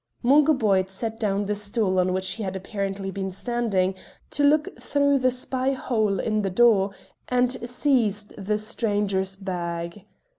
[0.23, 3.93] Mungo Boyd set down the stool on which he had apparently been standing
[4.31, 6.89] to look through the spy hole in the door,
[7.27, 10.05] and seized the stranger's bag.